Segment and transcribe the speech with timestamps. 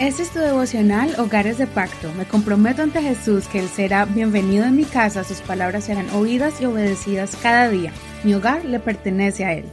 [0.00, 2.12] Este es tu devocional Hogares de Pacto.
[2.14, 6.60] Me comprometo ante Jesús que Él será bienvenido en mi casa, sus palabras serán oídas
[6.60, 7.92] y obedecidas cada día.
[8.24, 9.66] Mi hogar le pertenece a Él.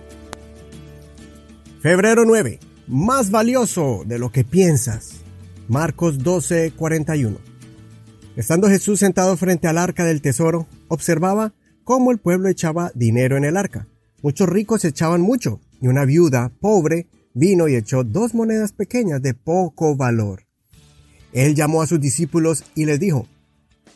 [1.79, 2.60] Febrero 9.
[2.88, 5.22] Más valioso de lo que piensas.
[5.68, 7.40] Marcos 12, 41.
[8.35, 11.53] Estando Jesús sentado frente al arca del tesoro, observaba
[11.83, 13.88] cómo el pueblo echaba dinero en el arca.
[14.22, 19.34] Muchos ricos echaban mucho, y una viuda pobre vino y echó dos monedas pequeñas de
[19.34, 20.46] poco valor.
[21.34, 23.28] Él llamó a sus discípulos y les dijo,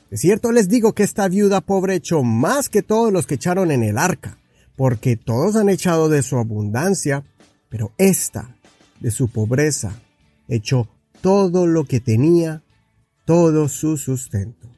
[0.09, 3.72] De cierto les digo que esta viuda pobre echó más que todos los que echaron
[3.72, 4.38] en el arca,
[4.76, 7.23] porque todos han echado de su abundancia,
[7.70, 8.56] pero esta,
[9.00, 10.00] de su pobreza,
[10.48, 10.88] echó
[11.22, 12.64] todo lo que tenía,
[13.26, 14.75] todo su sustento.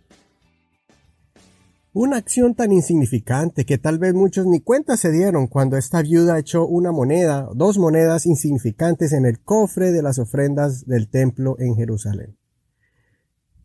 [2.00, 6.38] Una acción tan insignificante que tal vez muchos ni cuenta se dieron cuando esta viuda
[6.38, 11.76] echó una moneda, dos monedas insignificantes en el cofre de las ofrendas del templo en
[11.76, 12.38] Jerusalén.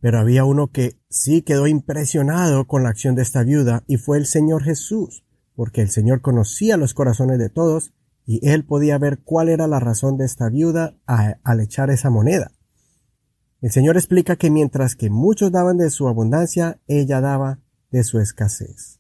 [0.01, 4.17] Pero había uno que sí quedó impresionado con la acción de esta viuda y fue
[4.17, 7.93] el Señor Jesús, porque el Señor conocía los corazones de todos
[8.25, 12.53] y él podía ver cuál era la razón de esta viuda al echar esa moneda.
[13.61, 17.62] El Señor explica que mientras que muchos daban de su abundancia, ella daba
[17.93, 18.99] de su escasez.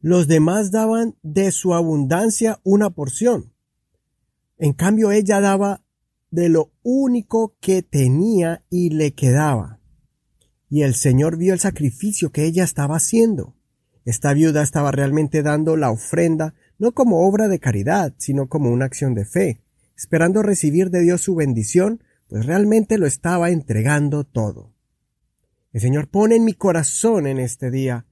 [0.00, 3.54] Los demás daban de su abundancia una porción.
[4.58, 5.84] En cambio ella daba
[6.30, 9.80] de lo único que tenía y le quedaba.
[10.68, 13.54] Y el Señor vio el sacrificio que ella estaba haciendo.
[14.04, 18.86] Esta viuda estaba realmente dando la ofrenda no como obra de caridad, sino como una
[18.86, 19.62] acción de fe,
[19.96, 24.71] esperando recibir de Dios su bendición, pues realmente lo estaba entregando todo.
[25.72, 28.04] El Señor pone en mi corazón en este día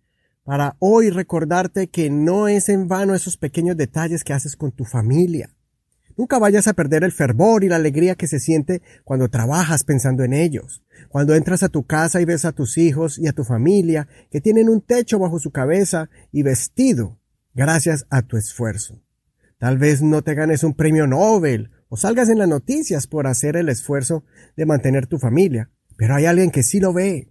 [0.45, 4.87] para hoy recordarte que no es en vano esos pequeños detalles que haces con tu
[4.87, 5.51] familia.
[6.17, 10.25] Nunca vayas a perder el fervor y la alegría que se siente cuando trabajas pensando
[10.25, 13.45] en ellos, cuando entras a tu casa y ves a tus hijos y a tu
[13.45, 17.19] familia que tienen un techo bajo su cabeza y vestido
[17.53, 19.03] gracias a tu esfuerzo.
[19.59, 23.57] Tal vez no te ganes un premio Nobel o salgas en las noticias por hacer
[23.57, 24.25] el esfuerzo
[24.57, 27.31] de mantener tu familia, pero hay alguien que sí lo ve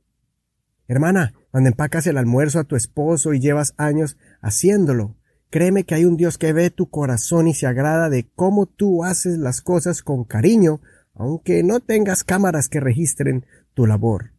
[0.90, 5.16] Hermana, cuando empacas el almuerzo a tu esposo y llevas años haciéndolo,
[5.52, 9.04] créeme que hay un Dios que ve tu corazón y se agrada de cómo tú
[9.04, 10.82] haces las cosas con cariño,
[11.14, 13.46] aunque no tengas cámaras que registren
[13.76, 14.32] tu labor.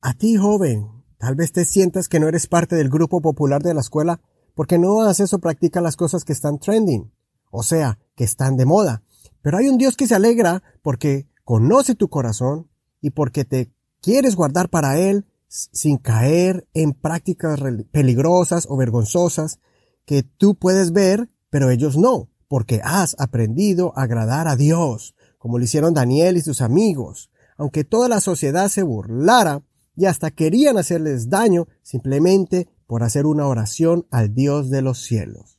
[0.00, 0.88] A ti, joven,
[1.18, 4.20] tal vez te sientas que no eres parte del grupo popular de la escuela
[4.56, 7.12] porque no haces o practicas las cosas que están trending,
[7.52, 9.04] o sea, que están de moda.
[9.42, 12.69] Pero hay un Dios que se alegra porque conoce tu corazón,
[13.00, 19.58] y porque te quieres guardar para Él sin caer en prácticas peligrosas o vergonzosas
[20.04, 25.58] que tú puedes ver, pero ellos no, porque has aprendido a agradar a Dios, como
[25.58, 29.62] lo hicieron Daniel y sus amigos, aunque toda la sociedad se burlara
[29.96, 35.58] y hasta querían hacerles daño simplemente por hacer una oración al Dios de los cielos.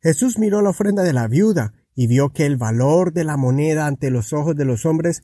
[0.00, 3.86] Jesús miró la ofrenda de la viuda y vio que el valor de la moneda
[3.86, 5.22] ante los ojos de los hombres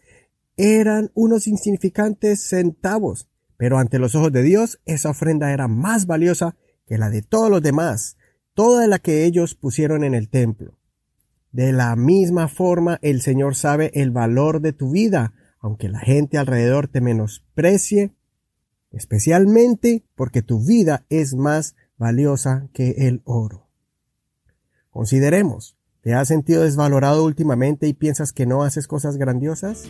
[0.58, 6.56] eran unos insignificantes centavos, pero ante los ojos de Dios esa ofrenda era más valiosa
[6.86, 8.18] que la de todos los demás,
[8.54, 10.76] toda la que ellos pusieron en el templo.
[11.52, 16.38] De la misma forma el Señor sabe el valor de tu vida, aunque la gente
[16.38, 18.12] alrededor te menosprecie,
[18.90, 23.68] especialmente porque tu vida es más valiosa que el oro.
[24.90, 25.77] Consideremos,
[26.08, 29.84] ¿te has sentido desvalorado últimamente y piensas que no haces cosas grandiosas?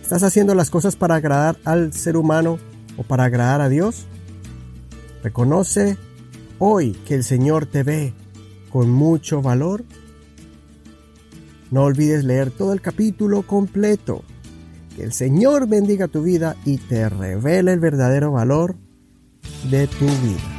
[0.00, 2.58] ¿Estás haciendo las cosas para agradar al ser humano
[2.96, 4.06] o para agradar a Dios?
[5.22, 5.98] Reconoce
[6.58, 8.14] hoy que el Señor te ve
[8.70, 9.84] con mucho valor.
[11.70, 14.24] No olvides leer todo el capítulo completo.
[14.96, 18.74] Que el Señor bendiga tu vida y te revele el verdadero valor
[19.70, 20.57] de tu vida.